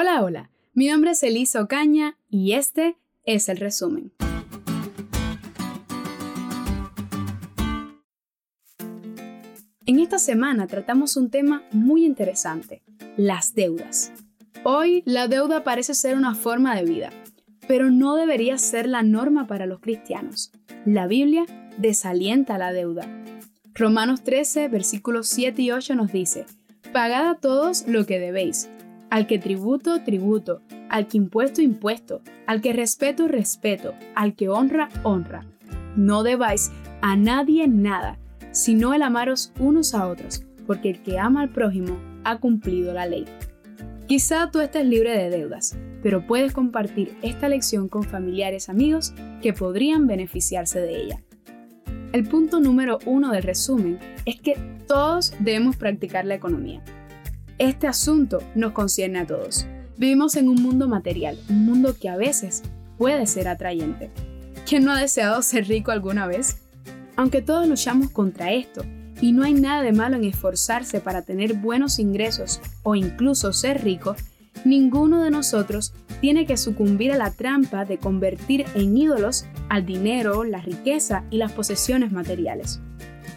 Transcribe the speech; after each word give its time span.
Hola, 0.00 0.22
hola. 0.22 0.48
Mi 0.74 0.86
nombre 0.86 1.10
es 1.10 1.24
Elisa 1.24 1.60
Ocaña 1.60 2.16
y 2.30 2.52
este 2.52 2.96
es 3.24 3.48
el 3.48 3.56
resumen. 3.56 4.12
En 9.86 9.98
esta 9.98 10.20
semana 10.20 10.68
tratamos 10.68 11.16
un 11.16 11.30
tema 11.30 11.64
muy 11.72 12.04
interesante, 12.04 12.84
las 13.16 13.56
deudas. 13.56 14.12
Hoy 14.62 15.02
la 15.04 15.26
deuda 15.26 15.64
parece 15.64 15.94
ser 15.94 16.16
una 16.16 16.36
forma 16.36 16.76
de 16.76 16.84
vida, 16.84 17.10
pero 17.66 17.90
no 17.90 18.14
debería 18.14 18.56
ser 18.56 18.86
la 18.86 19.02
norma 19.02 19.48
para 19.48 19.66
los 19.66 19.80
cristianos. 19.80 20.52
La 20.84 21.08
Biblia 21.08 21.44
desalienta 21.76 22.56
la 22.56 22.72
deuda. 22.72 23.02
Romanos 23.74 24.22
13, 24.22 24.68
versículos 24.68 25.26
7 25.26 25.60
y 25.60 25.72
8 25.72 25.96
nos 25.96 26.12
dice, 26.12 26.46
Pagad 26.92 27.28
a 27.28 27.34
todos 27.34 27.84
lo 27.88 28.06
que 28.06 28.20
debéis, 28.20 28.70
al 29.10 29.26
que 29.26 29.38
tributo, 29.38 30.02
tributo, 30.02 30.62
al 30.88 31.06
que 31.06 31.16
impuesto, 31.16 31.62
impuesto, 31.62 32.20
al 32.46 32.60
que 32.60 32.72
respeto, 32.72 33.28
respeto, 33.28 33.94
al 34.14 34.34
que 34.34 34.48
honra, 34.48 34.88
honra. 35.02 35.44
No 35.96 36.22
debáis 36.22 36.70
a 37.00 37.16
nadie 37.16 37.68
nada, 37.68 38.18
sino 38.50 38.94
el 38.94 39.02
amaros 39.02 39.52
unos 39.58 39.94
a 39.94 40.08
otros, 40.08 40.44
porque 40.66 40.90
el 40.90 41.02
que 41.02 41.18
ama 41.18 41.42
al 41.42 41.50
prójimo 41.50 41.98
ha 42.24 42.38
cumplido 42.38 42.92
la 42.92 43.06
ley. 43.06 43.24
Quizá 44.06 44.50
tú 44.50 44.60
estés 44.60 44.86
libre 44.86 45.16
de 45.16 45.30
deudas, 45.30 45.76
pero 46.02 46.26
puedes 46.26 46.52
compartir 46.52 47.16
esta 47.22 47.48
lección 47.48 47.88
con 47.88 48.04
familiares 48.04 48.68
amigos 48.68 49.12
que 49.42 49.52
podrían 49.52 50.06
beneficiarse 50.06 50.80
de 50.80 51.02
ella. 51.02 51.22
El 52.12 52.26
punto 52.26 52.58
número 52.58 52.98
uno 53.04 53.32
del 53.32 53.42
resumen 53.42 53.98
es 54.24 54.40
que 54.40 54.56
todos 54.86 55.34
debemos 55.40 55.76
practicar 55.76 56.24
la 56.24 56.34
economía. 56.34 56.82
Este 57.58 57.88
asunto 57.88 58.38
nos 58.54 58.70
concierne 58.70 59.18
a 59.18 59.26
todos. 59.26 59.66
Vivimos 59.96 60.36
en 60.36 60.48
un 60.48 60.62
mundo 60.62 60.86
material, 60.86 61.36
un 61.48 61.66
mundo 61.66 61.96
que 62.00 62.08
a 62.08 62.16
veces 62.16 62.62
puede 62.96 63.26
ser 63.26 63.48
atrayente. 63.48 64.12
¿Quién 64.64 64.84
no 64.84 64.92
ha 64.92 65.00
deseado 65.00 65.42
ser 65.42 65.66
rico 65.66 65.90
alguna 65.90 66.28
vez? 66.28 66.58
Aunque 67.16 67.42
todos 67.42 67.66
luchamos 67.66 68.10
contra 68.10 68.52
esto, 68.52 68.84
y 69.20 69.32
no 69.32 69.42
hay 69.42 69.54
nada 69.54 69.82
de 69.82 69.92
malo 69.92 70.14
en 70.14 70.22
esforzarse 70.22 71.00
para 71.00 71.22
tener 71.22 71.54
buenos 71.54 71.98
ingresos 71.98 72.60
o 72.84 72.94
incluso 72.94 73.52
ser 73.52 73.82
rico, 73.82 74.14
ninguno 74.64 75.24
de 75.24 75.32
nosotros 75.32 75.94
tiene 76.20 76.46
que 76.46 76.56
sucumbir 76.56 77.10
a 77.10 77.16
la 77.16 77.32
trampa 77.32 77.84
de 77.84 77.98
convertir 77.98 78.66
en 78.76 78.96
ídolos 78.96 79.46
al 79.68 79.86
dinero, 79.86 80.44
la 80.44 80.60
riqueza 80.60 81.24
y 81.30 81.38
las 81.38 81.52
posesiones 81.52 82.12
materiales. 82.12 82.80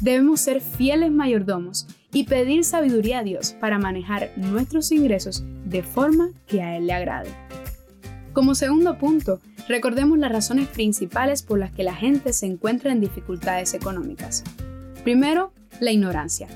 Debemos 0.00 0.40
ser 0.40 0.60
fieles 0.60 1.10
mayordomos 1.10 1.86
y 2.12 2.24
pedir 2.24 2.64
sabiduría 2.64 3.20
a 3.20 3.22
Dios 3.22 3.56
para 3.60 3.78
manejar 3.78 4.30
nuestros 4.36 4.92
ingresos 4.92 5.44
de 5.64 5.82
forma 5.82 6.30
que 6.46 6.62
a 6.62 6.76
Él 6.76 6.86
le 6.86 6.92
agrade. 6.92 7.30
Como 8.32 8.54
segundo 8.54 8.98
punto, 8.98 9.40
recordemos 9.68 10.18
las 10.18 10.32
razones 10.32 10.68
principales 10.68 11.42
por 11.42 11.58
las 11.58 11.72
que 11.72 11.84
la 11.84 11.94
gente 11.94 12.32
se 12.32 12.46
encuentra 12.46 12.92
en 12.92 13.00
dificultades 13.00 13.74
económicas. 13.74 14.42
Primero, 15.04 15.52
la 15.80 15.92
ignorancia, 15.92 16.48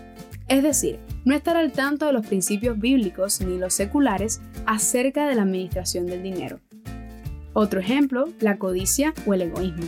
es 0.48 0.62
decir, 0.62 0.98
no 1.25 1.34
estar 1.34 1.56
al 1.56 1.72
tanto 1.72 2.06
de 2.06 2.12
los 2.12 2.27
principios 2.27 2.78
bíblicos 2.78 3.41
ni 3.42 3.58
los 3.58 3.75
seculares 3.75 4.41
acerca 4.66 5.28
de 5.28 5.34
la 5.34 5.42
administración 5.42 6.06
del 6.06 6.22
dinero. 6.22 6.60
Otro 7.61 7.81
ejemplo, 7.81 8.28
la 8.39 8.56
codicia 8.56 9.12
o 9.27 9.34
el 9.34 9.42
egoísmo. 9.42 9.83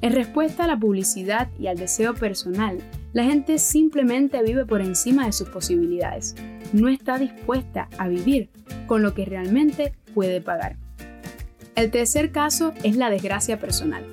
En 0.00 0.12
respuesta 0.12 0.62
a 0.62 0.66
la 0.68 0.78
publicidad 0.78 1.48
y 1.58 1.66
al 1.66 1.76
deseo 1.76 2.14
personal, 2.14 2.78
la 3.12 3.24
gente 3.24 3.58
simplemente 3.58 4.40
vive 4.44 4.64
por 4.64 4.80
encima 4.80 5.26
de 5.26 5.32
sus 5.32 5.48
posibilidades. 5.48 6.36
No 6.72 6.86
está 6.86 7.18
dispuesta 7.18 7.88
a 7.98 8.06
vivir 8.06 8.48
con 8.86 9.02
lo 9.02 9.12
que 9.12 9.24
realmente 9.24 9.92
puede 10.14 10.40
pagar. 10.40 10.76
El 11.74 11.90
tercer 11.90 12.30
caso 12.30 12.74
es 12.84 12.94
la 12.94 13.10
desgracia 13.10 13.58
personal. 13.58 14.04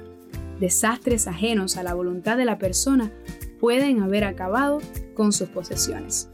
Desastres 0.60 1.28
ajenos 1.28 1.78
a 1.78 1.84
la 1.84 1.94
voluntad 1.94 2.36
de 2.36 2.46
la 2.46 2.58
persona 2.58 3.12
pueden 3.60 4.02
haber 4.02 4.24
acabado 4.24 4.80
con 5.14 5.34
sus 5.34 5.50
posesiones. 5.50 6.32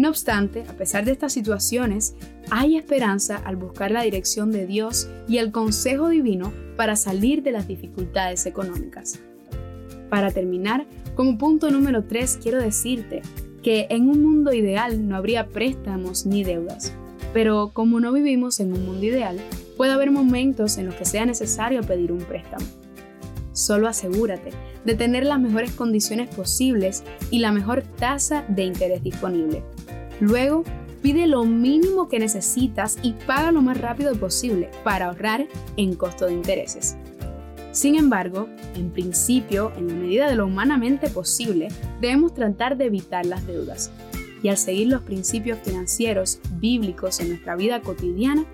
No 0.00 0.08
obstante, 0.08 0.64
a 0.66 0.72
pesar 0.72 1.04
de 1.04 1.12
estas 1.12 1.34
situaciones, 1.34 2.14
hay 2.50 2.78
esperanza 2.78 3.36
al 3.36 3.56
buscar 3.56 3.90
la 3.90 4.00
dirección 4.00 4.50
de 4.50 4.66
Dios 4.66 5.10
y 5.28 5.36
el 5.36 5.52
consejo 5.52 6.08
divino 6.08 6.54
para 6.78 6.96
salir 6.96 7.42
de 7.42 7.52
las 7.52 7.68
dificultades 7.68 8.46
económicas. 8.46 9.20
Para 10.08 10.30
terminar, 10.30 10.86
como 11.14 11.36
punto 11.36 11.70
número 11.70 12.04
3 12.04 12.38
quiero 12.42 12.62
decirte 12.62 13.20
que 13.62 13.88
en 13.90 14.08
un 14.08 14.22
mundo 14.22 14.54
ideal 14.54 15.06
no 15.06 15.16
habría 15.16 15.48
préstamos 15.48 16.24
ni 16.24 16.44
deudas, 16.44 16.94
pero 17.34 17.72
como 17.74 18.00
no 18.00 18.10
vivimos 18.10 18.58
en 18.58 18.72
un 18.72 18.86
mundo 18.86 19.04
ideal, 19.04 19.38
Puede 19.80 19.92
haber 19.92 20.10
momentos 20.10 20.76
en 20.76 20.84
los 20.84 20.94
que 20.94 21.06
sea 21.06 21.24
necesario 21.24 21.80
pedir 21.80 22.12
un 22.12 22.18
préstamo. 22.18 22.66
Solo 23.60 23.88
asegúrate 23.88 24.52
de 24.86 24.94
tener 24.94 25.26
las 25.26 25.38
mejores 25.38 25.72
condiciones 25.72 26.34
posibles 26.34 27.02
y 27.30 27.40
la 27.40 27.52
mejor 27.52 27.82
tasa 27.82 28.42
de 28.48 28.62
interés 28.62 29.02
disponible. 29.02 29.62
Luego, 30.18 30.64
pide 31.02 31.26
lo 31.26 31.44
mínimo 31.44 32.08
que 32.08 32.18
necesitas 32.18 32.96
y 33.02 33.12
paga 33.12 33.52
lo 33.52 33.60
más 33.60 33.78
rápido 33.78 34.14
posible 34.14 34.70
para 34.82 35.08
ahorrar 35.08 35.46
en 35.76 35.94
costo 35.94 36.24
de 36.24 36.32
intereses. 36.32 36.96
Sin 37.72 37.96
embargo, 37.96 38.48
en 38.76 38.90
principio, 38.92 39.72
en 39.76 39.88
la 39.88 39.94
medida 39.94 40.30
de 40.30 40.36
lo 40.36 40.46
humanamente 40.46 41.10
posible, 41.10 41.68
debemos 42.00 42.32
tratar 42.32 42.78
de 42.78 42.86
evitar 42.86 43.26
las 43.26 43.46
deudas. 43.46 43.90
Y 44.42 44.48
al 44.48 44.56
seguir 44.56 44.88
los 44.88 45.02
principios 45.02 45.58
financieros 45.62 46.40
bíblicos 46.52 47.20
en 47.20 47.28
nuestra 47.28 47.56
vida 47.56 47.82
cotidiana, 47.82 48.46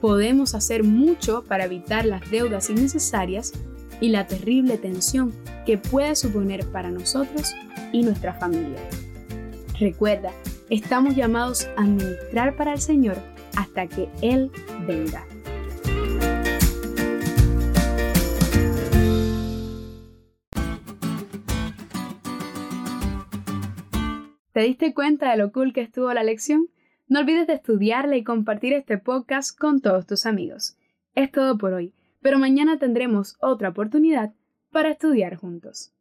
podemos 0.00 0.54
hacer 0.54 0.84
mucho 0.84 1.42
para 1.42 1.64
evitar 1.64 2.06
las 2.06 2.30
deudas 2.30 2.70
innecesarias 2.70 3.52
y 4.00 4.08
la 4.08 4.26
terrible 4.26 4.78
tensión 4.78 5.32
que 5.66 5.78
puede 5.78 6.14
suponer 6.16 6.66
para 6.66 6.90
nosotros 6.90 7.54
y 7.92 8.02
nuestra 8.02 8.34
familia. 8.34 8.80
Recuerda, 9.78 10.32
estamos 10.70 11.16
llamados 11.16 11.66
a 11.76 11.82
administrar 11.82 12.56
para 12.56 12.72
el 12.72 12.80
Señor 12.80 13.16
hasta 13.56 13.86
que 13.86 14.08
Él 14.20 14.50
venga. 14.86 15.24
¿Te 24.52 24.60
diste 24.60 24.94
cuenta 24.94 25.32
de 25.32 25.36
lo 25.36 25.50
cool 25.50 25.72
que 25.72 25.80
estuvo 25.80 26.12
la 26.14 26.22
lección? 26.22 26.68
No 27.08 27.18
olvides 27.18 27.48
de 27.48 27.54
estudiarla 27.54 28.16
y 28.16 28.22
compartir 28.22 28.72
este 28.72 28.98
podcast 28.98 29.58
con 29.58 29.80
todos 29.80 30.06
tus 30.06 30.26
amigos. 30.26 30.76
Es 31.16 31.32
todo 31.32 31.58
por 31.58 31.72
hoy, 31.72 31.92
pero 32.24 32.38
mañana 32.38 32.78
tendremos 32.78 33.36
otra 33.38 33.68
oportunidad 33.68 34.32
para 34.70 34.88
estudiar 34.88 35.36
juntos. 35.36 35.93